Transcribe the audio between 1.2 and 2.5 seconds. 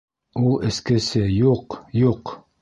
юҡ, юҡ!